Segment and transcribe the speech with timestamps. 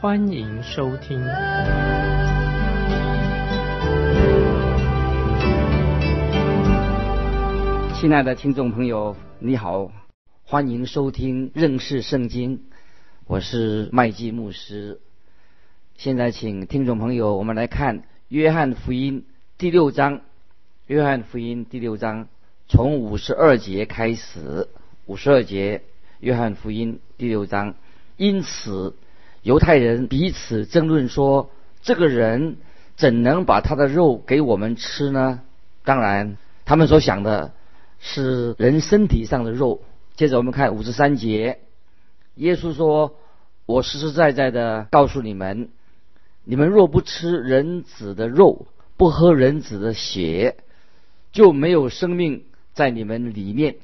[0.00, 1.18] 欢迎收听。
[7.98, 9.90] 亲爱的听众朋友，你好，
[10.44, 12.62] 欢迎收听认识圣经，
[13.26, 15.00] 我是麦基牧师。
[15.96, 19.24] 现在请听众朋友，我们来看约翰福音
[19.56, 20.20] 第六章。
[20.86, 22.28] 约翰福音第六章
[22.68, 24.68] 从五十二节开始，
[25.06, 25.82] 五十二节，
[26.20, 27.74] 约翰福音第六章。
[28.16, 28.94] 因此，
[29.42, 31.50] 犹太人彼此争论说
[31.82, 32.56] ：“这个人
[32.96, 35.40] 怎能把他的肉给我们吃呢？”
[35.84, 37.52] 当然，他们所想的
[37.98, 39.82] 是人身体上的肉。
[40.16, 41.60] 接着我们看五十三节，
[42.34, 43.16] 耶稣说
[43.66, 45.68] ：“我实实在在的告诉你们，
[46.44, 48.66] 你们若不吃人子的肉，
[48.96, 50.56] 不喝人子的血，
[51.30, 52.44] 就没有生命
[52.74, 53.76] 在你们里面。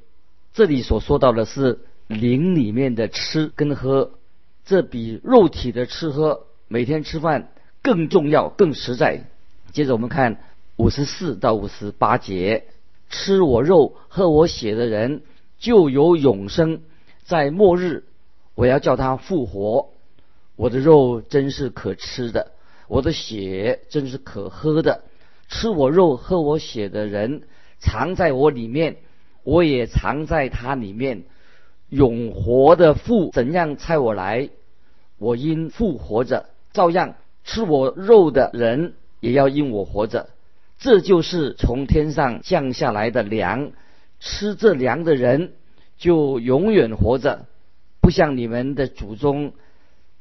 [0.52, 4.10] 这里所说到的是灵里面的吃跟喝，
[4.64, 9.24] 这比肉体的吃喝每天吃饭更重要、更实在。
[9.72, 10.38] 接着我们看
[10.76, 12.64] 五十四到五十八节：
[13.10, 15.22] 吃我肉、喝我血的人，
[15.58, 16.80] 就有永生。
[17.24, 18.04] 在末日，
[18.54, 19.90] 我要叫他复活。
[20.56, 22.52] 我的肉真是可吃的，
[22.88, 25.02] 我的血真是可喝的。
[25.48, 27.42] 吃我肉、喝我血的人，
[27.80, 28.96] 藏在我里面，
[29.42, 31.24] 我也藏在他里面。
[31.94, 34.48] 永活的父怎样差我来，
[35.16, 37.14] 我因复活着，照样
[37.44, 40.30] 吃我肉的人也要因我活着。
[40.76, 43.70] 这就是从天上降下来的粮，
[44.18, 45.52] 吃这粮的人
[45.96, 47.46] 就永远活着，
[48.00, 49.52] 不像你们的祖宗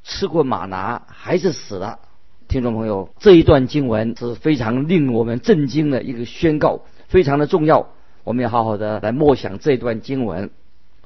[0.04, 1.98] 吃过马拿还是死了。
[2.46, 7.88] 听众朋友，这一段经文是非常令我们震惊的一个宣告，非常的重要。
[8.22, 10.50] 我们要好好的来默想这段经文。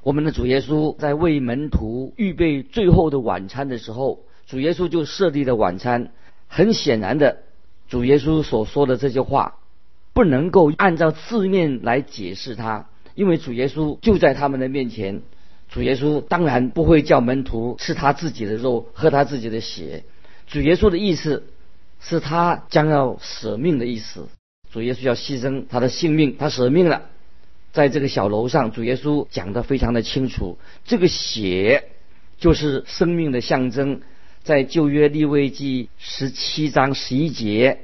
[0.03, 6.11] 我们的主耶稣在为门徒预备最后的晚餐的时候，主耶稣就设立了晚餐。
[6.47, 7.37] 很显然的，
[7.87, 9.59] 主耶稣所说的这些话
[10.13, 15.21] 不能够按照字面来解释它，因为主耶稣就在他们的面前。
[15.69, 20.03] 主耶稣当然不会叫门徒吃他自己的肉，喝他自己的血。
[20.47, 21.43] 主耶稣的意思
[21.99, 24.27] 是他将要舍命的意思。
[24.71, 27.03] 主耶稣要牺牲他的性命，他舍命了。
[27.71, 31.85] 在这个小楼上，主耶稣讲得非常的清楚，这个血
[32.39, 34.01] 就是生命的象征。
[34.41, 37.79] 在旧约立位记十七章十一节，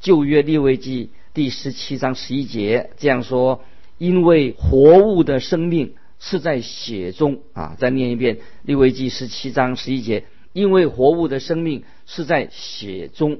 [0.00, 3.64] 旧约立位记第十七章十一节这样说：
[3.96, 7.74] 因为活物的生命是在血中啊！
[7.78, 10.24] 再念一遍立位记十七章十一节。
[10.52, 13.38] 因为活物的生命是在血中。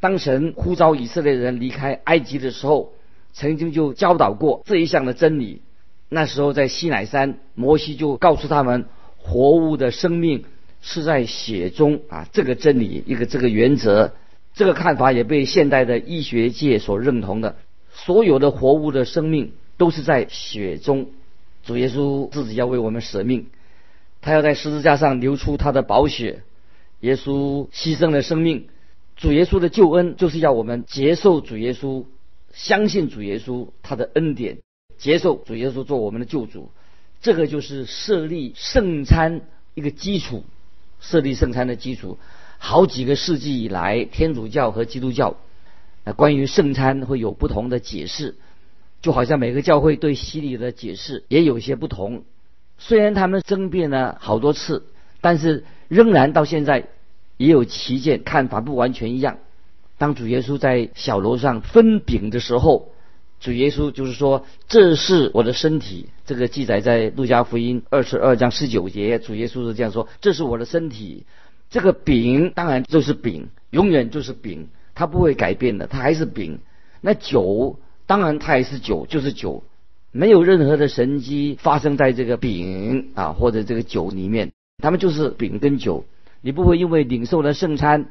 [0.00, 2.94] 当神呼召以色列人离开埃及的时候，
[3.32, 5.62] 曾经就教导过这一项的真理。
[6.08, 8.86] 那时候在西乃山，摩西就告诉他们，
[9.16, 10.44] 活物的生命
[10.82, 12.26] 是在血中啊。
[12.32, 14.12] 这个真理，一个这个原则，
[14.54, 17.56] 这个看法也被现代的医学界所认同的。
[17.92, 21.08] 所有的活物的生命都是在血中。
[21.62, 23.46] 主耶稣自己要为我们舍命，
[24.20, 26.42] 他要在十字架上流出他的宝血。
[27.00, 28.66] 耶稣牺牲了生命，
[29.16, 32.04] 主耶稣的救恩就是要我们接受主耶稣，
[32.52, 34.58] 相信主耶稣他的恩典，
[34.98, 36.70] 接受主耶稣做我们的救主。
[37.20, 39.42] 这个就是设立圣餐
[39.74, 40.44] 一个基础，
[41.00, 42.18] 设立圣餐的基础。
[42.58, 45.36] 好几个世纪以来，天主教和基督教
[46.04, 48.36] 啊，关于圣餐会有不同的解释，
[49.02, 52.24] 就好像每个教会对洗礼的解释也有些不同。
[52.78, 54.86] 虽然他们争辩了好多次，
[55.20, 55.64] 但是。
[55.90, 56.86] 仍然到现在，
[57.36, 59.38] 也有旗舰看法不完全一样。
[60.00, 62.88] 当主耶稣在小楼上分饼的时候，
[63.38, 71.26] 主耶稣就是说：“这是我的身体。”这个记载在路加福音二十二章十九节，主耶稣是这样说：“这是我的身体。”
[71.68, 76.60] 这个饼当然就是饼，永远就是饼，它不会改变的，它还是饼。
[77.02, 79.64] 那酒当然它也是酒，就是酒，
[80.12, 84.50] 没有任何的神迹发生在这个饼啊或者这个酒里面。
[84.82, 86.06] 他们就是饼跟酒，
[86.40, 88.06] 你不会因为领受了圣餐，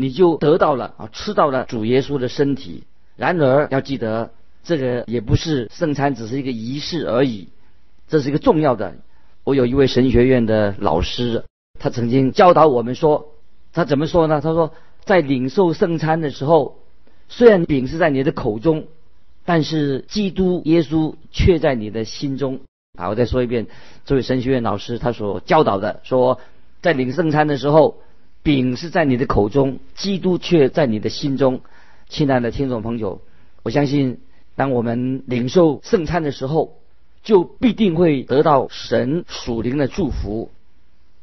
[0.00, 2.84] 你就得到了啊，吃到了主耶稣的身体。
[3.16, 4.30] 然而要记得，
[4.64, 7.48] 这个也不是圣餐，只是一个仪式而已。
[8.08, 8.94] 这是一个重要的。
[9.44, 11.44] 我有一位神学院的老师，
[11.78, 13.28] 他曾经教导我们说，
[13.72, 14.40] 他怎么说呢？
[14.40, 14.72] 他说，
[15.04, 16.78] 在领受圣餐的时候，
[17.28, 18.86] 虽然饼是在你的口中，
[19.44, 22.60] 但是基督耶稣却在你的心中。
[22.98, 23.66] 啊，我再说一遍，
[24.04, 26.40] 这位神学院老师他所教导的，说
[26.82, 27.98] 在领圣餐的时候，
[28.42, 31.60] 饼是在你的口中，基督却在你的心中。
[32.08, 33.20] 亲爱的听众朋友，
[33.62, 34.18] 我相信，
[34.56, 36.78] 当我们领受圣餐的时候，
[37.22, 40.50] 就必定会得到神属灵的祝福。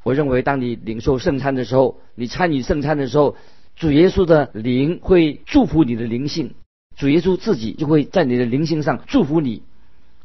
[0.04, 3.36] 我认为，当你领受圣餐的时候，你参与圣餐的时候，
[3.76, 6.54] 主耶稣的灵会祝福你的灵性，
[6.96, 9.64] 主耶稣自己就会在你的灵性上祝福你。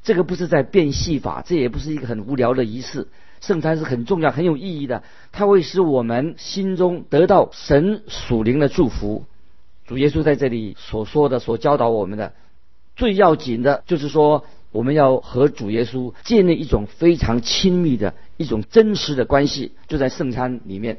[0.04, 3.08] 这个不是在变戏法，这也不是一个很无聊的仪式。
[3.42, 5.02] 圣餐是很重要、很有意义的，
[5.32, 9.24] 它会使我们心中得到神属灵的祝福。
[9.86, 12.32] 主耶稣在这里所说的、所教导我们的，
[12.96, 20.98] 最要紧的就是说，我们要和主耶稣建立一种非常亲密的一种真实的关系，就在圣餐里面。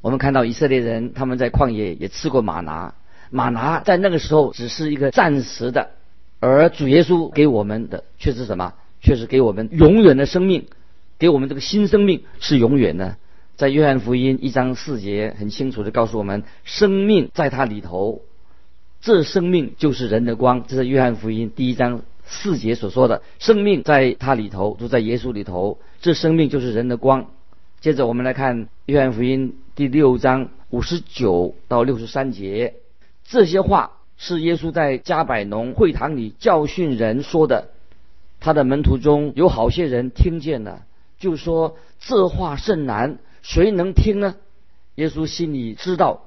[0.00, 2.94] 我们看到以色列人他们在旷野也吃过马拿，
[3.30, 5.90] 马拿在那个时候只是一个暂时的。
[6.38, 8.72] 而主耶稣给我们的却是什么？
[9.00, 10.66] 却是给我们永远的生命，
[11.22, 13.16] 给我们这个新生命是永远的。
[13.54, 18.22] 在约翰福音一章四节很清楚的告诉我们，生命在它里头，
[19.00, 20.64] 这生命就是人的光。
[20.66, 27.26] 这是约翰福音第一章四节所说的，生命在它里头，就在耶稣里头，这生命就是人的光。
[27.80, 32.74] 接着我们来看约翰福音第六章五十九到六十三节，
[33.24, 33.92] 这些话。
[34.18, 37.68] 是耶稣在加百农会堂里教训人说的，
[38.40, 40.82] 他的门徒中有好些人听见了，
[41.22, 44.34] 就说这话甚难，谁能听呢？
[44.96, 46.24] 耶稣心里知道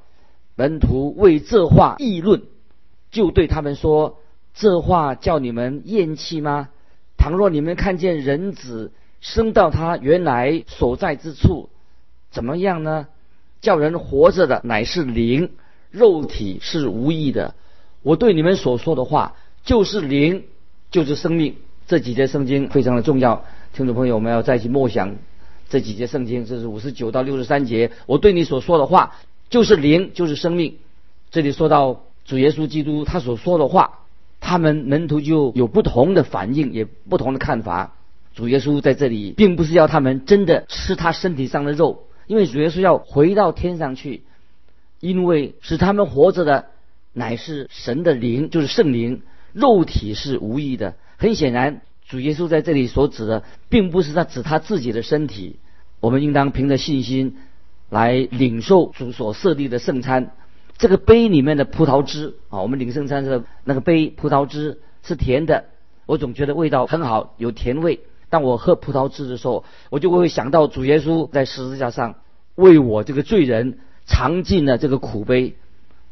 [0.56, 2.44] 门徒为这话议论，
[3.12, 4.20] 就对他们说：
[4.54, 6.70] 这话叫你们厌弃吗？
[7.18, 11.70] 倘若你们看见人子升到他原来所在之处，
[12.32, 13.08] 怎么样呢？
[13.60, 15.52] 叫人活着的乃是灵，
[15.92, 17.54] 肉体是无益的。
[18.02, 20.46] 我对你们所说的话，就是灵，
[20.90, 21.58] 就是生命。
[21.86, 25.18] 这几节圣经非常的重要，听众朋友，我们要再去默想
[25.68, 26.46] 这几节圣经。
[26.46, 27.92] 这是五十九到六十三节。
[28.06, 29.18] 我对你所说的话，
[29.50, 30.78] 就是灵，就是生命。
[31.30, 34.00] 这里说到主耶稣基督他所说的话，
[34.40, 37.96] 他们门徒就有不同的反应，也不同的看法。
[38.34, 44.24] 主耶稣在这里并不是要他们真的吃他身体上的肉，因为主耶稣要回到天上去，
[45.02, 46.68] 因为使他们活着的。
[47.18, 49.22] 乃是神的灵，就是圣灵，
[49.54, 50.96] 肉体是无益的。
[51.18, 55.58] 很显然，主耶稣在这里所指的，并不是他指他自己的身体。
[56.00, 57.38] 我们应当凭着信心
[57.90, 60.32] 来领受主所设立的圣餐。
[60.78, 65.66] 这个杯里面的葡萄汁啊，我们领圣餐的那个杯葡萄汁是甜的，
[66.06, 68.02] 我总觉得味道很好，有甜味。
[68.30, 72.16] 当我喝葡萄汁的时候，我就会想到主耶稣在十字架上
[72.56, 75.56] 为我这个罪人尝尽了这个苦杯。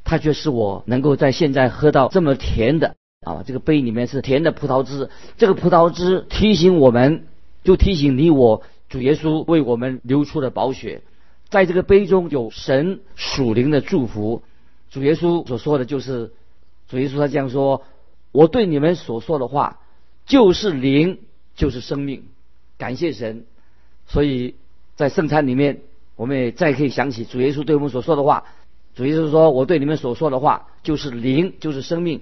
[0.05, 3.43] 他却是我能够在现在喝到这么甜的啊！
[3.45, 7.25] 这个杯里面是甜的葡萄汁，这个葡萄汁提醒我们，
[7.63, 11.01] 就提醒你我，主耶稣为我们流出了宝血，
[11.49, 14.43] 在这个杯中有神属灵的祝福。
[14.89, 16.31] 主耶稣所说的就是，
[16.87, 17.83] 主耶稣他这样说
[18.31, 19.79] ：“我对你们所说的话，
[20.25, 21.19] 就是灵，
[21.55, 22.23] 就是生命。”
[22.77, 23.45] 感谢神。
[24.05, 24.55] 所以
[24.95, 25.81] 在圣餐里面，
[26.15, 28.43] 我们也再可以想起主耶稣对我们所说的话。
[28.95, 32.21] 主耶稣说，我对你们所说的话就是灵，就是生命。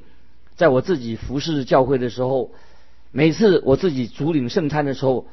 [0.55, 2.51] 在我自己服侍教会的时候，
[3.12, 5.27] 每次我自己主领圣餐的时候，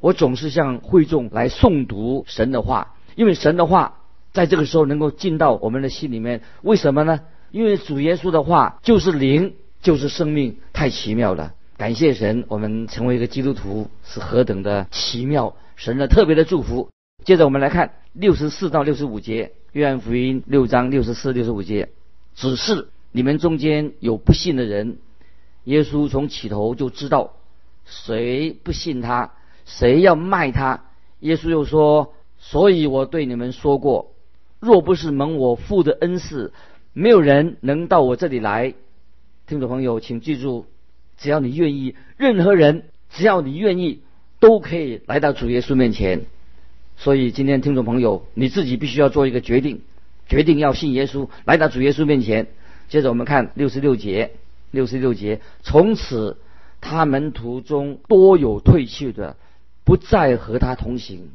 [0.00, 4.00] 我总是向会众来诵读神的话，因为神的话
[4.32, 6.42] 在这个时候能够进到我们的心里面。
[6.62, 7.20] 为什么呢？
[7.50, 11.54] 因为主耶稣的话就是灵，就是生命，太奇妙了。
[11.76, 16.88] 感谢神，我们成为一个基督徒是何等的奇妙，神的特别的祝福。
[17.24, 19.52] 接着我们来看六十四到六十五节。
[19.72, 21.90] 约翰福音六章六十四、六十五节，
[22.34, 24.98] 只是你们中间有不信的人，
[25.64, 27.32] 耶稣从起头就知道
[27.84, 29.32] 谁不信他，
[29.64, 30.84] 谁要卖他。
[31.20, 34.12] 耶稣又说：“所以我对你们说过，
[34.60, 36.52] 若不是蒙我父的恩赐，
[36.92, 38.74] 没有人能到我这里来。”
[39.48, 40.66] 听众朋友，请记住，
[41.16, 44.02] 只要你愿意，任何人只要你愿意，
[44.38, 46.26] 都可以来到主耶稣面前。
[46.96, 49.80] 所以今天听众朋友，你自己必须要做一个决定，
[50.28, 52.48] 决定要信耶稣，来到主耶稣面前。
[52.88, 54.32] 接着我们看六十六节，
[54.70, 56.38] 六十六节，从此
[56.80, 59.36] 他门徒中多有退去的，
[59.84, 61.30] 不再和他同行。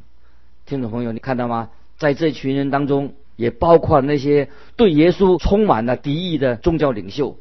[0.66, 1.70] 听众朋友，你看到吗？
[1.96, 7.38] 在这群人当中，也包括那些对耶稣充满了敌意的宗教领袖。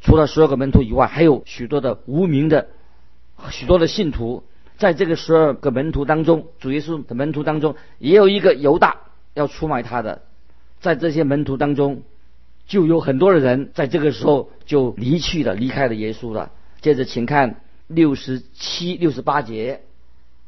[0.00, 2.68] 除了十二个门徒以外，还有许多的无名的
[3.50, 4.44] 许多的信徒。
[4.76, 8.98] 在这个十二个门徒当中，主耶稣的门徒当中，也有一个犹大
[9.32, 10.22] 要出卖他的。
[10.80, 12.02] 在这些门徒当中，
[12.66, 16.50] 就有很多的人在这个时候就离去了，离开了耶稣了。
[16.80, 19.82] 接着，请看六十七、六十八节，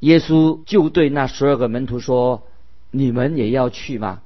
[0.01, 2.43] 耶稣就对那十二个门徒说
[2.91, 4.23] ：“你们也要去吗？”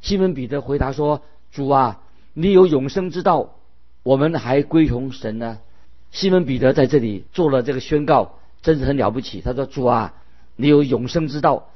[0.00, 2.00] 西门彼得回答说：“主啊，
[2.32, 3.54] 你有永生之道，
[4.02, 5.58] 我们还归从神呢。”
[6.10, 9.40] 西门彼得在这里做了这个宣告，真是很了不起。
[9.40, 10.14] 他说：“主啊，
[10.56, 11.68] 你有永生之道，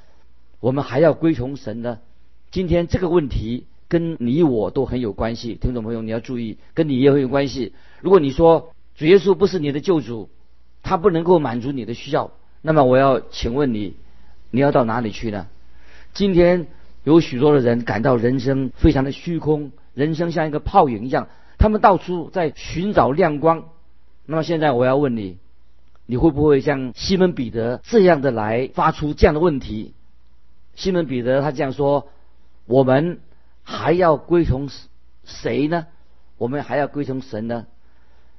[0.61, 1.99] 我们还要归从神呢。”
[2.50, 7.72] 今天这个问题跟你我都很有关系，听众朋友你要注意，跟你也很有关系。
[8.00, 10.28] 如果你说主耶稣不是你的救主，
[10.82, 13.94] 他不能够满足你的需要，那么我要请问你，
[14.50, 15.46] 你要到哪里去呢？
[16.12, 16.66] 今天。
[17.04, 23.64] 有许多的人感到人生非常的虚空，人生像一个泡影一样，他们到处在寻找亮光。
[24.24, 25.36] 那么现在我要问你，
[26.06, 29.92] 你会不会像西门彼得这样的来发出这样的问题？
[30.76, 32.08] 西门彼得他这样说
[32.64, 33.18] ：“我们
[33.64, 34.68] 还要归从
[35.25, 35.87] 谁呢？
[36.38, 37.66] 我们还要归从神呢？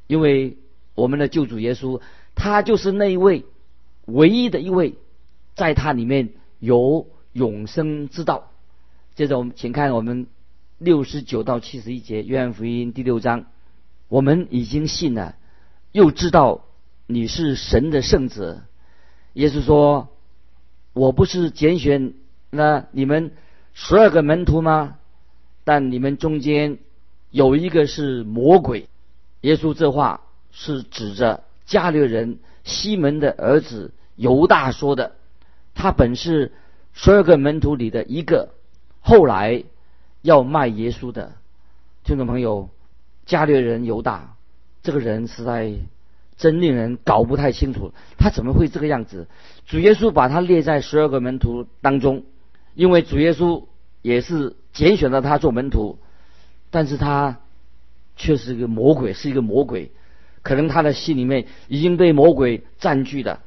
[0.08, 0.58] 因为
[0.94, 2.00] 我们的救主耶稣，
[2.36, 3.46] 他就是那一位
[4.05, 4.96] 唯一的一位，
[5.55, 6.29] 在他里面
[6.60, 8.51] 有永生之道。”
[9.15, 10.27] 接着我们请看我们
[10.77, 13.46] 六十九到七十一节约翰福音第六章，
[14.10, 15.36] 我们已经信了，
[15.91, 16.65] 又知道
[17.08, 18.63] 你是神的圣子。
[19.34, 20.10] 耶稣说
[20.94, 22.13] ：“我不是拣选
[22.50, 23.32] 那你们
[23.74, 24.98] 十二个门徒吗？
[25.65, 26.77] 但你们中间
[27.31, 28.88] 有一个是魔鬼。”
[29.41, 35.12] 耶稣这话是指着加略人西门的儿子犹大说的，
[35.75, 36.53] 他本是
[36.93, 38.50] 十二个门徒里的一个。
[39.01, 39.63] 后来
[40.24, 41.34] 要卖耶稣的
[42.03, 42.69] 听众朋友，
[43.27, 44.36] 加略人犹大
[44.81, 45.74] 这个人实在
[46.38, 49.27] 真令人搞不太清楚，他怎么会这个样子？
[49.67, 52.24] 主耶稣把他列在十二个门徒当中，
[52.74, 53.65] 因为主耶稣
[54.01, 55.98] 也是拣选了他做门徒，
[56.70, 57.39] 但是他
[58.15, 59.91] 却是一个魔鬼，是一个魔鬼，
[60.44, 63.39] 可能他的心里面已经被魔鬼占据了。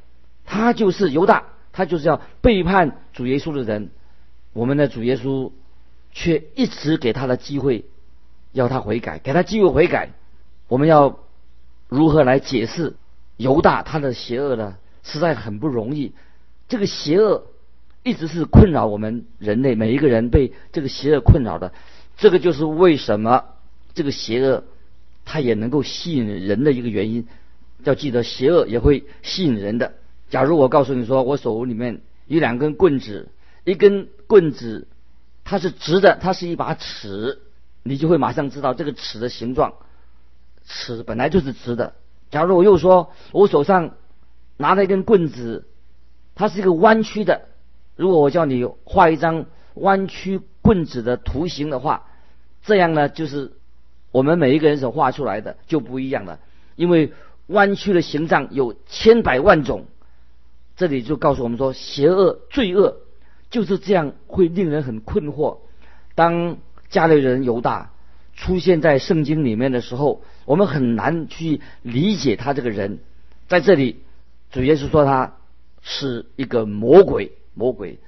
[0.43, 3.91] 他就是犹大，他就是要背叛主耶稣的人。
[4.51, 5.51] 我们的主耶稣
[6.11, 7.85] 却一直给他的机会，
[8.51, 10.09] 要他悔改，给他机会悔改。
[10.67, 11.19] 我们要
[11.87, 12.95] 如何来解释
[13.37, 14.77] 犹大他的邪恶呢？
[15.03, 16.13] 实在很不容易。
[16.67, 17.45] 这个邪恶
[18.03, 21.73] 一直是困扰我们人类每一个人，被这个邪恶困扰的。
[22.17, 23.45] 这个就是为什么
[23.93, 24.63] 这个邪恶
[25.25, 27.27] 它也能够吸引人的一个原因。
[27.83, 29.93] 要记得，邪恶也会吸引人的。
[30.29, 33.29] 假如我告诉你说，我手里面有两根棍子。
[33.65, 34.87] 一根棍子，
[35.43, 37.39] 它是直的，它是一把尺，
[37.83, 39.73] 你就会马上知道这个尺的形状。
[40.65, 41.93] 尺本来就是直的。
[42.31, 43.95] 假如我又说我手上
[44.57, 45.67] 拿了一根棍子，
[46.35, 47.48] 它是一个弯曲的，
[47.99, 52.07] 如果我叫你画一张弯曲棍子的图形的话，
[52.63, 53.51] 这样呢，就是
[54.13, 56.39] 我们每一个人所画出来的就不一样了。
[56.77, 57.11] 因为
[57.47, 59.83] 弯曲的形状有千百万种，
[60.77, 62.99] 这里就告诉我们说，邪恶、罪恶。
[63.49, 65.57] 就是这样，会令人很困惑。
[66.15, 66.55] 当
[66.87, 67.91] 家里人犹大
[68.33, 72.99] 出现在圣经里面的时候，我们很难去理解他这个人。
[73.49, 74.03] 在这里，
[74.51, 75.35] 主耶稣说他
[75.81, 77.99] 是一个魔鬼，魔鬼，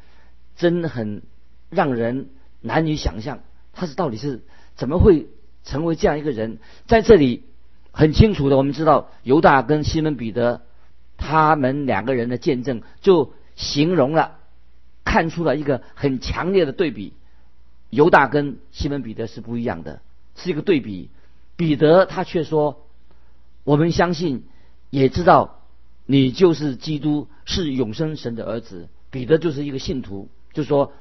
[0.55, 1.21] 真很
[1.69, 2.29] 让人
[2.61, 3.41] 难以想象，
[3.73, 4.41] 他是到底是
[4.75, 5.27] 怎么会
[5.63, 6.59] 成为这样一个人。
[6.87, 7.43] 在这里，
[7.91, 10.61] 很清楚的，我们知道犹大跟西门彼得
[11.17, 14.37] 他们两个人的见证，就形容了。
[15.03, 17.13] 看出了一个很强烈的对比，
[17.89, 20.01] 犹大跟西门彼得是不一样的，
[20.35, 21.09] 是一个对比。
[21.57, 22.85] 彼得他却说
[23.65, 24.45] ：“我们相信，
[24.89, 25.59] 也知道
[26.05, 30.93] 你就是基督，是永生神的儿子。”彼得就是一个信徒，就说：“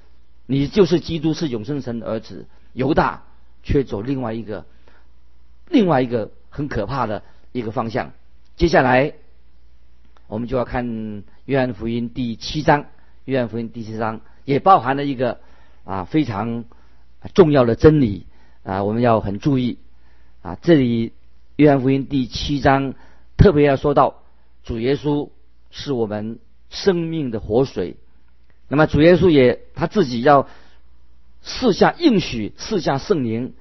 [0.46, 3.24] 你就是基督，是永生神的儿子。”犹大
[3.62, 4.66] 却走另外一个，
[5.68, 8.12] 另外一个很可怕的一个方向。
[8.56, 9.14] 接下来，
[10.28, 12.86] 我们就要看约翰福音第七章。
[13.24, 15.40] 约翰福音第七章也包含了一个
[15.84, 16.64] 啊非常
[17.34, 18.26] 重要的真理
[18.62, 19.78] 啊，我们要很注意
[20.42, 20.56] 啊。
[20.62, 21.12] 这里
[21.56, 22.94] 约翰福音第七章
[23.36, 24.22] 特别要说到
[24.62, 25.28] 主耶稣
[25.70, 26.38] 是我们
[26.70, 27.96] 生命的活水。
[28.68, 30.48] 那么主耶稣也他自己要
[31.42, 33.52] 赐下应许，赐下圣灵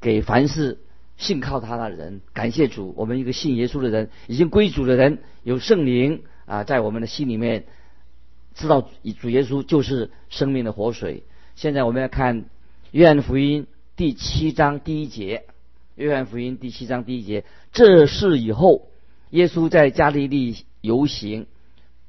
[0.00, 0.78] 给凡是
[1.16, 2.20] 信靠他的人。
[2.32, 7.64] 感谢主，我们一个信耶稣的人，已经归主的人，有圣灵啊在我们的心里面。
[8.54, 11.22] 知道主耶稣就是生命的活水。
[11.56, 12.44] 现在我们要看
[12.90, 13.66] 约翰福音
[13.96, 15.44] 第七章第一节。
[15.94, 18.88] 约翰福音第七章第一节，这事以后，
[19.28, 21.46] 耶稣在加利利游行，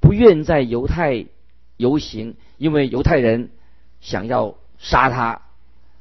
[0.03, 1.27] 不愿在犹太
[1.77, 3.51] 游行，因为犹太人
[4.01, 5.41] 想要杀他。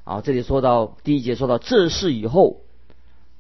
[0.03, 2.63] 啊，这里说到第一节说到这事以后，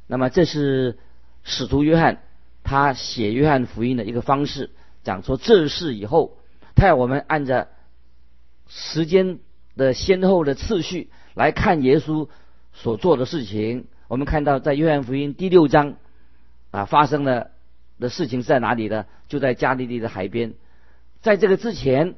[0.07, 0.97] 那么这是
[1.43, 2.23] 使徒约翰
[2.63, 4.71] 他写约翰福音的一个方式，
[5.03, 6.39] 讲说这事以后，
[6.77, 7.67] 他要我们按照
[8.69, 9.41] 时间
[9.77, 12.29] 的先后的次序来看耶稣
[12.73, 13.89] 所做的事情。
[14.07, 15.97] 我们看到在约翰福音第六章
[16.71, 17.51] 啊发生了
[18.03, 19.07] 的事情在哪里呢？
[19.29, 20.53] 就在加利利的海边。
[21.23, 22.17] 在这个之前，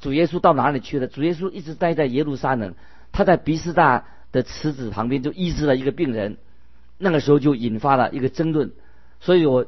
[0.00, 1.06] 主耶稣到哪里去了？
[1.06, 2.74] 主耶稣一直待在耶路撒冷。
[3.12, 6.36] 他在比斯大的池子旁边就医治了一个病人，
[6.98, 8.72] 那个时候就引发了一个争论，
[9.20, 9.66] 所以我，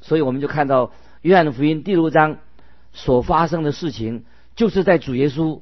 [0.00, 0.92] 所以我们就看到
[1.22, 2.38] 约翰福音第六章
[2.92, 4.24] 所发生的事情，
[4.56, 5.60] 就是在主耶稣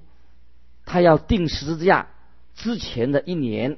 [0.87, 2.07] 他要定十字架
[2.55, 3.77] 之前的一年，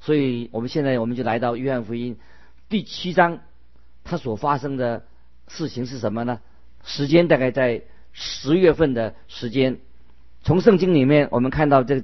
[0.00, 2.18] 所以我们现在我们就来到约翰福音
[2.68, 3.40] 第七章，
[4.04, 5.04] 他所发生的
[5.48, 6.40] 事情是什么呢？
[6.84, 9.78] 时间大概在十月份的时间。
[10.42, 12.02] 从圣经里面，我们看到这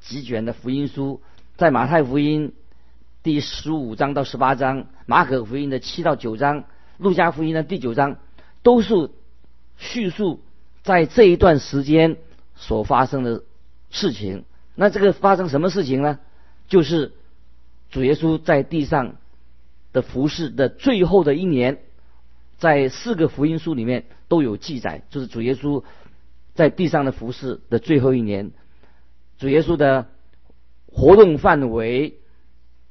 [0.00, 1.20] 几卷的福音书，
[1.56, 2.54] 在马太福音
[3.22, 6.64] 第十五章到十八章，马可福音的七到九章，
[6.96, 8.16] 路加福音的第九章，
[8.62, 9.10] 都是
[9.76, 10.40] 叙述
[10.82, 12.16] 在这一段时间
[12.56, 13.42] 所发生的
[13.90, 14.44] 事情。
[14.74, 16.18] 那这个发生什么事情呢？
[16.66, 17.12] 就是
[17.90, 19.16] 主耶稣在地上
[19.94, 21.78] 的服饰的最后的一年，
[22.58, 25.82] 在四个福音书里面都有记载，就是主耶稣。
[26.54, 28.52] 在地上的服饰的最后一年，
[29.38, 30.06] 主耶稣的
[30.86, 32.20] 活动范围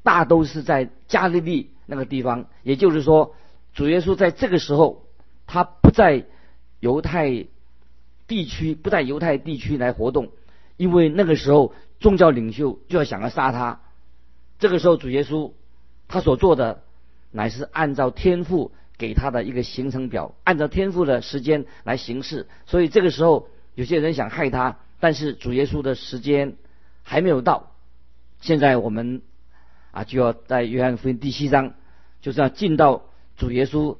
[0.03, 2.47] 大都是在加利利那个地方。
[2.63, 3.35] 也就是说，
[3.73, 5.05] 主耶稣在这个时候，
[5.47, 6.25] 他不在
[6.81, 7.45] 犹太
[8.27, 10.31] 地区，不在犹太地区来活动，
[10.75, 13.79] 因为那个时候宗教领袖就要想要杀他。
[14.59, 15.53] 这个时候，主耶稣
[16.09, 16.82] 他所做的
[17.33, 22.47] 乃是按照天赋给他的一个行程表，按照天赋的时间来行事。
[22.65, 23.49] 所以这个时候。
[23.75, 26.57] 有些人想害他，但是主耶稣的时间
[27.01, 27.71] 还没有到。
[28.39, 29.23] 现在我们
[29.89, 31.73] 啊，就要在约翰福音第七章，
[32.21, 33.97] 就是要进到主耶稣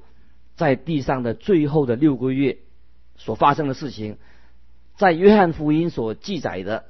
[0.55, 2.59] 在地上的最后的六个月
[3.17, 4.19] 所发生的事情。
[4.95, 6.85] 在约翰福音所记载的，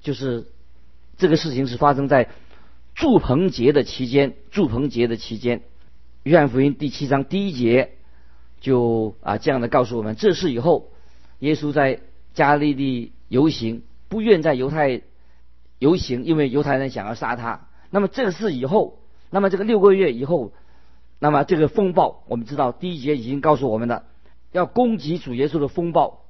[0.00, 0.46] 就是
[1.18, 2.30] 这个事情是发生在
[2.94, 4.36] 祝棚节的期间。
[4.50, 5.60] 祝棚节的期间，
[6.22, 7.92] 约翰福音第七章第一节
[8.60, 10.90] 就啊这样的告诉我们：这事以后，
[11.38, 12.00] 耶稣在。
[12.34, 15.02] 加利利游行，不愿在犹太
[15.78, 17.68] 游行，因为犹太人想要杀他。
[17.90, 20.54] 那么这事以后，那么这个六个月以后，
[21.18, 24.06] 那么这个风暴，我们知道第一节已经告诉我们了，
[24.50, 26.22] 要攻击主耶稣的风暴，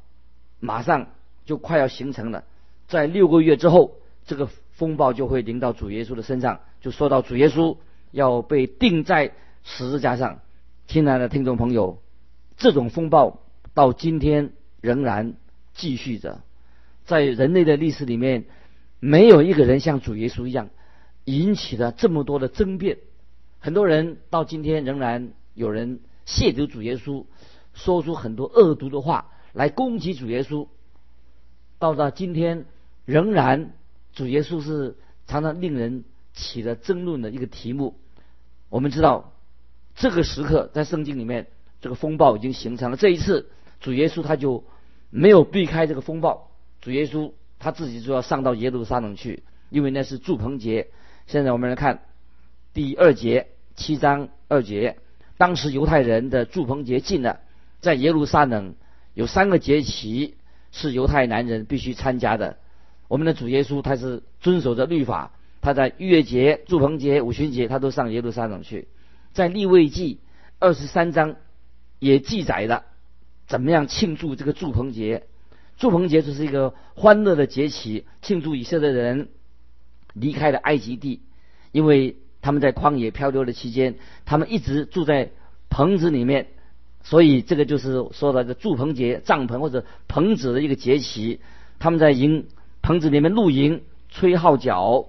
[0.59, 1.07] 马上
[1.45, 2.43] 就快要形成了。
[2.89, 3.93] 在六个月之后，
[4.27, 7.77] 这个风暴就会临到主耶稣的身上，就说到主耶稣
[8.11, 10.41] 要被钉在十字架上。
[10.87, 12.03] 亲爱的听众朋友，
[12.57, 13.41] 这种风暴
[13.75, 15.35] 到今天仍然。
[15.75, 16.43] 继续着，
[17.07, 18.45] 在人类的历史里面，
[19.01, 20.69] 没有一个人像主耶稣一样，
[21.25, 22.99] 引起了这么多的争辩。
[23.59, 27.25] 很多人到今天仍然有人亵渎主耶稣，
[27.73, 30.69] 说出很多恶毒的话来攻击主耶稣。
[31.79, 32.67] 到了今天，
[33.07, 33.73] 仍然
[34.13, 37.99] 主耶稣是常常令人起了争论的一个题目。
[38.69, 39.32] 我们知道，
[39.95, 41.49] 这个时刻在圣经里面，
[41.81, 42.97] 这个风暴已经形成了。
[42.97, 43.51] 这一次，
[43.81, 44.65] 主耶稣他就。
[45.15, 46.49] 没有避开这个风暴，
[46.81, 50.89] 主耶稣他自己就要上到耶路撒冷去，因为那是祝棚节。
[51.27, 52.01] 现在我们来看
[52.73, 54.97] 第二节七章二节，
[55.37, 57.41] 当时犹太人的祝棚节近了，
[57.81, 58.75] 在耶路撒冷
[59.13, 60.39] 有三个节期
[60.71, 62.57] 是犹太男人必须参加的。
[63.07, 68.89] 我们的主耶稣他是遵守着律法，他在逾越节、祝棚节、五旬节他都上耶路撒冷去。
[69.33, 70.21] 在立位记
[70.59, 71.37] 二十三章
[71.99, 72.85] 也记载了。
[73.47, 75.25] 怎么样庆祝这个祝棚节？
[75.77, 79.29] 祝棚节就是一个欢乐的节期，庆祝以色列人
[80.15, 81.23] 离开了埃及地，
[81.73, 85.33] 因为他们在旷野漂流的期间，他们一直住在
[85.69, 86.49] 棚子里面，
[87.03, 91.41] 所以这个就是说的这祝棚节，帐篷或者棚子的一个节期。
[91.79, 92.47] 他们在营
[92.81, 95.07] 棚子里面露营、吹号角，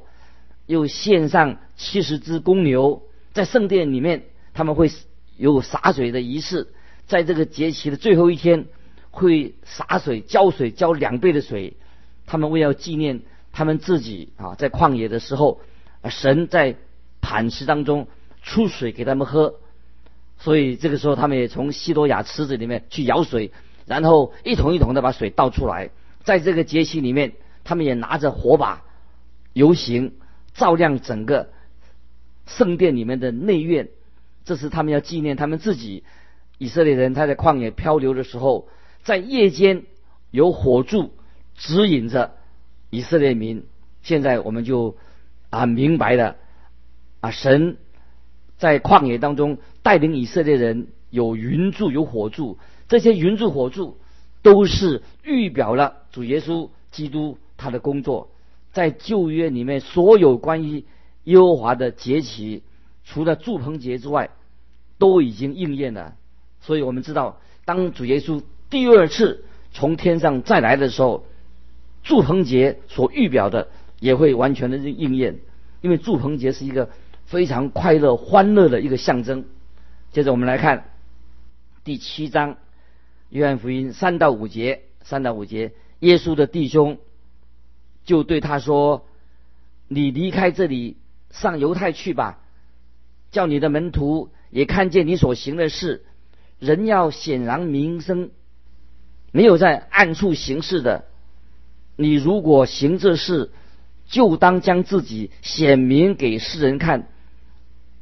[0.65, 4.89] 又献上七十只公牛，在圣殿里面他们会
[5.37, 6.67] 有洒水的仪式。
[7.05, 8.65] 在这个节期的最后一天，
[9.11, 11.75] 会洒水浇水浇两倍的水，
[12.25, 15.59] 他们为了纪念他们自己啊，在旷野的时候，
[16.09, 16.77] 神在
[17.19, 18.07] 磐石当中
[18.41, 19.55] 出水给他们喝，
[20.39, 23.51] 所以这个时候他们也从西多亚池子里面去舀水，
[23.85, 25.89] 然后一桶一桶的把水倒出来。
[26.23, 27.33] 在这个节期里面，
[27.65, 28.83] 他们也拿着火把
[29.51, 30.13] 游行，
[30.53, 31.49] 照亮整个
[32.45, 33.89] 圣殿里面的内院，
[34.45, 36.03] 这是他们要纪念他们自己。
[36.57, 38.69] 以色列人他在旷野漂流的时候，
[39.03, 39.83] 在夜间
[40.31, 41.11] 有火柱
[41.55, 42.35] 指引着
[42.89, 43.65] 以色列民，
[44.01, 44.95] 现在我们就
[45.49, 46.35] 啊明白了
[47.21, 47.77] 啊，神
[48.57, 53.97] 在旷野当中带领以色列人有云柱有火柱，这些云柱火柱
[54.41, 58.29] 都是预表了主耶稣基督他的工作。
[58.71, 60.85] 在旧约里面，所有关于
[61.23, 62.63] 耶和华的节期，
[63.03, 64.29] 除了祝棚节之外，
[64.97, 66.15] 都已经应验了。
[66.61, 71.25] 所以我们知道，当主耶稣第二次从天上再来的时候，
[72.03, 75.39] 祝棚节所预表的也会完全的应验。
[75.81, 76.89] 因为祝棚节是一个
[77.25, 79.45] 非常快乐、欢乐的一个象征。
[80.11, 80.89] 接着我们来看
[81.83, 82.57] 第七章，
[83.29, 86.97] 约翰福音三到五节，三到五节，耶稣的弟兄。
[88.05, 89.05] 就对他说
[89.87, 90.97] ：“你离开这里，
[91.33, 92.39] 上犹太去吧。
[93.29, 96.05] 叫你的门徒也看见你所行的事。
[96.59, 98.29] 人要显然名声，
[99.33, 101.03] 没有在暗处行事的。
[101.97, 103.51] 你如果行这事，
[104.07, 107.09] 就当将自己显明给世人看。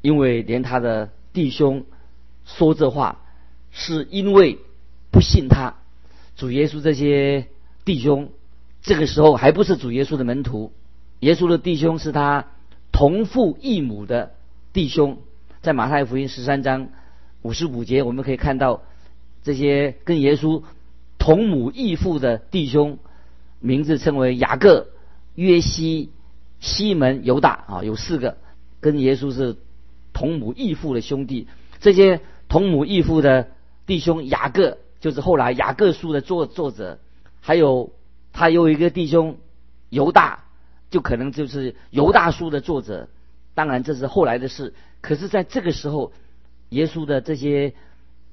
[0.01, 1.85] 因为连他的弟兄
[2.45, 3.23] 说这话，
[3.71, 4.59] 是因为
[5.11, 5.75] 不信他。
[6.35, 7.47] 主耶稣这些
[7.83, 8.29] 弟兄。”
[8.83, 10.73] 这个时候还不是主耶稣的门徒，
[11.19, 12.47] 耶稣的弟兄是他
[13.01, 14.35] 同父异母的
[14.73, 15.17] 弟兄。
[15.63, 16.89] 在马太福音十三章
[17.41, 18.83] 五十五节，我们可以看到
[19.41, 20.61] 这些跟耶稣
[21.17, 22.99] 同母异父的弟兄，
[23.59, 24.89] 名字称为雅各、
[25.33, 26.11] 约西、
[26.59, 28.37] 西门、犹大啊，有四个
[28.79, 29.55] 跟耶稣是
[30.13, 31.47] 同母异父的兄弟。
[31.79, 33.47] 这些同母异父的
[33.87, 36.99] 弟兄，雅各就是后来雅各书的作作者，
[37.39, 37.91] 还有。
[38.33, 39.37] 他有一个弟兄
[39.89, 40.40] 犹大，
[40.91, 43.09] 就可能就是犹大书的作者。
[43.55, 44.75] 当然这是后来的事。
[45.01, 46.13] 可是，在这个时候，
[46.69, 47.73] 耶稣的这些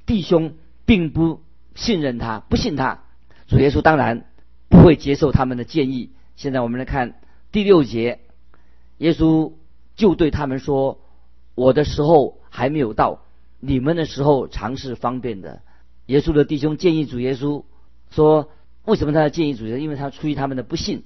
[0.05, 0.53] 弟兄
[0.85, 1.41] 并不
[1.75, 3.01] 信任他，不信他。
[3.47, 4.27] 主耶稣当然
[4.69, 6.11] 不会接受他们的建议。
[6.37, 7.15] 现在我们来看
[7.51, 8.21] 第六节，
[8.99, 9.55] 耶稣
[9.97, 11.01] 就对他们说
[11.57, 13.23] ：“我的时候还没有到，
[13.61, 15.63] 你们的时候常是方便的。”
[16.05, 17.65] 耶稣的弟兄建议主耶稣
[18.11, 18.51] 说。
[18.85, 19.79] 为什么他要建议主耶稣？
[19.81, 21.05] 因为他出于他们的不信，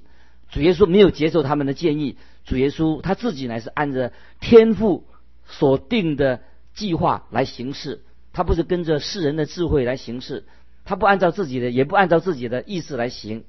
[0.52, 2.16] 主耶稣没有接受他们的建议。
[2.44, 5.04] 主耶稣他自己乃是按着天父
[5.44, 6.42] 所定的
[6.74, 10.44] 计划来行事，他不是跟着世人的智慧来行事，
[10.84, 13.42] 他不按照自己的，也不按照自己的意思来行。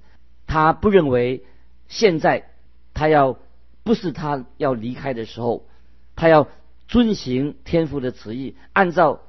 [0.48, 1.44] 他不认为
[1.88, 2.50] 现在
[2.96, 3.38] 他要
[3.84, 5.68] 不是他要离开的时候，
[6.16, 6.48] 他要
[6.88, 9.22] 遵行天父的旨意，按照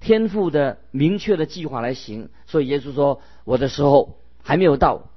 [0.00, 2.30] 天父的明确的计划来行。
[2.46, 5.11] 所以耶稣说：“我的时候。”还没有到，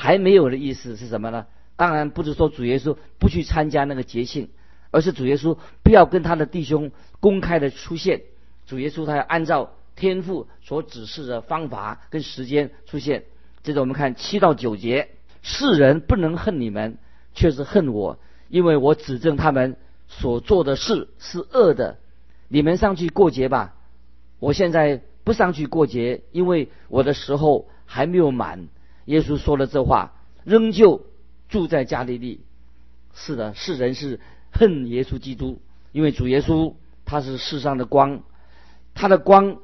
[0.00, 1.46] 还没有的意思是什么呢？
[1.74, 4.48] 当然不是说主耶稣不去参加那个节庆，
[4.92, 8.22] 而是主耶稣不要跟他的弟兄公开的出现。
[8.64, 13.24] 主耶稣他要按照天父所指示的方法跟时间出现。
[13.64, 15.08] 接着我们看七到九节：
[15.42, 16.98] 世人不能恨你们，
[17.34, 21.98] 却是恨我，因为我指证他们所做的事是恶的。
[22.46, 23.74] 你们上去过节吧，
[24.38, 27.68] 我现在不上去过节，因为我的时候。
[27.90, 28.68] 还没有满，
[29.08, 30.12] 耶稣说了这话，
[30.44, 31.06] 仍旧
[31.48, 32.42] 住在加利利。
[33.14, 34.20] 是的，世人是
[34.52, 36.74] 恨耶稣基督，因为主耶稣
[37.06, 38.22] 他是世上的光，
[38.92, 39.56] 他的光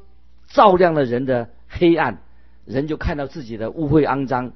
[0.48, 2.22] 照亮了人的黑暗，
[2.64, 4.52] 人就看到自己的污秽肮脏。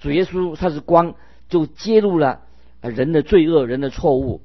[0.00, 1.14] 主耶稣他是光，
[1.50, 2.40] 就揭露了
[2.80, 4.40] 人的罪恶、人的错误。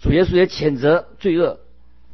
[0.00, 1.60] 主耶稣也谴责罪恶，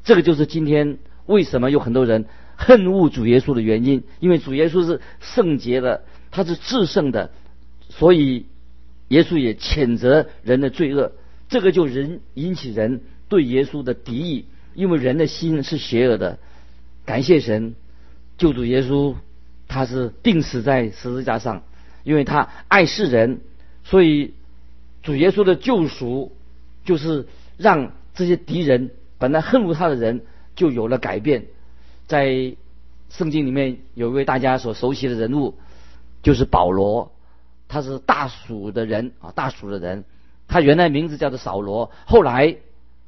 [0.04, 2.26] 这个就是今天为什么有很多人。
[2.56, 6.04] 恨恶主耶稣的原因，因为主耶稣是圣洁的，
[6.35, 7.31] 他是至圣的，
[7.90, 8.47] 所以
[9.07, 11.12] 耶稣也谴责人的罪恶。
[11.49, 16.40] 这个就人引起人对耶稣的敌意，因为人的心是邪恶的。
[17.07, 17.77] 感谢神，
[18.37, 19.14] 救主耶稣
[19.68, 21.62] 他是钉死在十字架上，
[22.03, 23.38] 因为他爱世人，
[23.85, 24.35] 所以
[25.05, 26.33] 主耶稣的救赎
[26.85, 30.23] 就是让这些敌人本来恨恶他的人
[30.57, 31.44] 就有了改变。
[32.09, 32.57] 在
[33.09, 35.55] 圣经里面有一位大家所熟悉的人物，
[36.24, 37.12] 就是保罗，
[37.68, 40.04] 他是大蜀的人啊，大蜀的人，
[40.48, 42.56] 他原来名字叫做扫罗，后来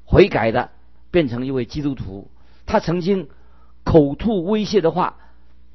[0.04, 0.70] 悔改的，
[1.10, 2.30] 变成一位基督徒。
[2.66, 3.28] 他曾经
[3.82, 5.16] 口吐威胁的话，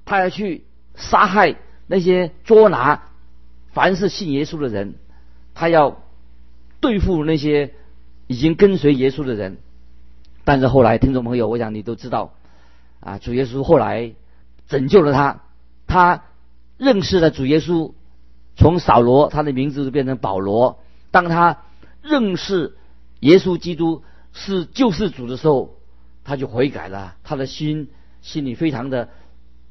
[0.05, 0.63] 他要去
[0.95, 1.55] 杀害
[1.87, 3.09] 那些捉拿
[3.73, 4.93] 凡是信耶稣的人，
[5.53, 5.97] 他要
[6.79, 7.73] 对付那些
[8.27, 9.57] 已经跟随耶稣的人。
[10.43, 12.33] 但是后来，听众朋友，我想你都知道。
[12.99, 14.13] 啊，主耶稣后来
[14.67, 15.41] 拯救了他，
[15.87, 16.23] 他
[16.81, 17.93] 认识了主耶稣，
[18.55, 20.79] 从扫罗他的名字就变成保罗。
[21.11, 21.61] 当他
[22.01, 22.75] 认识
[23.19, 24.01] 耶稣基督
[24.33, 25.75] 是救世主的时候，
[26.23, 27.89] 他就悔改了，他的心
[28.23, 29.09] 心里非常的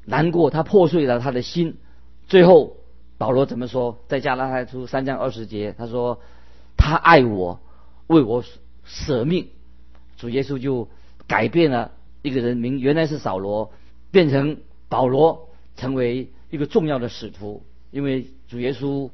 [0.05, 1.75] 难过，他破碎了他的心。
[2.27, 2.77] 最后
[3.17, 3.99] 保罗怎么说？
[4.07, 6.21] 在加拉太书三章二十节，他说
[6.77, 7.59] ：“他爱我，
[8.07, 8.41] 为我
[8.85, 9.49] 舍命。
[10.15, 10.87] 主耶稣就
[11.27, 13.73] 改变了一个人名，原来是扫罗，
[14.11, 17.63] 变成保罗，成为一个重要的使徒。
[17.89, 19.09] 因为主耶稣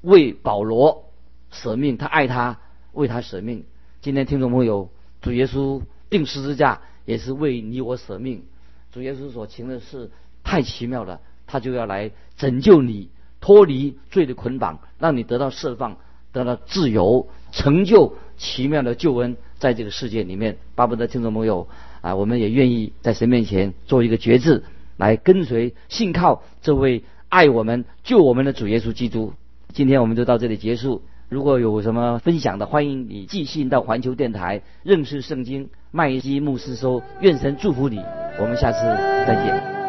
[0.00, 1.04] 为保罗
[1.50, 2.58] 舍命，他爱他，
[2.92, 3.64] 为他舍命。
[4.00, 4.90] 今天听众朋友，
[5.22, 5.80] 主耶稣
[6.10, 8.42] 定十字架也是为你我舍命。
[8.90, 10.10] 主耶稣所行的事
[10.42, 13.08] 太奇妙了，他就要来拯救你，
[13.40, 15.96] 脱离罪的捆绑，让你得到释放，
[16.32, 20.58] 得到自由，成就奇妙的救恩，在这个世界里面。
[20.74, 21.68] 巴不得听众朋友
[22.02, 24.64] 啊，我们也愿意在神面前做一个决志，
[24.96, 29.32] 来跟随信靠这位爱我们、救我们的主耶稣基督。
[29.72, 31.02] 今天我们就到这里结束。
[31.28, 37.02] 如果有什么分享的，欢迎你寄信到环球电台认识圣经麦基牧师收。
[37.20, 38.00] 愿神祝福你，
[38.38, 38.80] 我们下次
[39.26, 39.81] 再见。